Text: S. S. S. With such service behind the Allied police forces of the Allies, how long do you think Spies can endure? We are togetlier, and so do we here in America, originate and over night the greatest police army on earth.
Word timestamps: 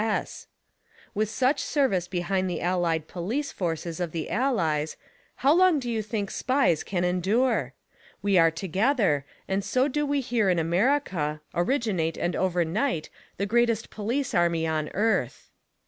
S. 0.03 0.07
S. 0.09 0.17
S. 0.21 0.47
With 1.13 1.29
such 1.29 1.59
service 1.61 2.07
behind 2.07 2.49
the 2.49 2.59
Allied 2.59 3.07
police 3.07 3.51
forces 3.51 3.99
of 3.99 4.13
the 4.13 4.31
Allies, 4.31 4.97
how 5.35 5.53
long 5.53 5.77
do 5.77 5.91
you 5.91 6.01
think 6.01 6.31
Spies 6.31 6.81
can 6.83 7.03
endure? 7.03 7.75
We 8.23 8.35
are 8.35 8.49
togetlier, 8.49 9.25
and 9.47 9.63
so 9.63 9.87
do 9.87 10.03
we 10.03 10.19
here 10.21 10.49
in 10.49 10.57
America, 10.57 11.41
originate 11.53 12.17
and 12.17 12.35
over 12.35 12.65
night 12.65 13.11
the 13.37 13.45
greatest 13.45 13.91
police 13.91 14.33
army 14.33 14.65
on 14.65 14.89
earth. 14.95 15.51